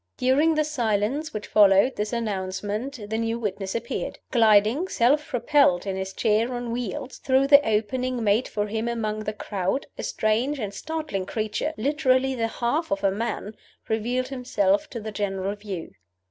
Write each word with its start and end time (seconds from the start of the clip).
During 0.17 0.55
the 0.55 0.63
silence 0.63 1.31
which 1.31 1.45
followed 1.45 1.95
this 1.95 2.11
announcement 2.11 3.07
the 3.07 3.19
new 3.19 3.37
witness 3.37 3.75
appeared. 3.75 4.17
Gliding, 4.31 4.87
self 4.87 5.27
propelled 5.27 5.85
in 5.85 5.95
his 5.95 6.11
chair 6.11 6.51
on 6.55 6.71
wheels, 6.71 7.19
through 7.19 7.45
the 7.45 7.63
opening 7.69 8.23
made 8.23 8.47
for 8.47 8.65
him 8.65 8.87
among 8.87 9.25
the 9.25 9.31
crowd, 9.33 9.85
a 9.99 10.03
strange 10.03 10.57
and 10.57 10.73
startling 10.73 11.27
creature 11.27 11.75
literally 11.77 12.33
the 12.33 12.47
half 12.47 12.89
of 12.91 13.03
a 13.03 13.11
man 13.11 13.55
revealed 13.89 14.29
himself 14.29 14.89
to 14.89 14.99
the 14.99 15.11
general 15.11 15.55
view. 15.55 15.91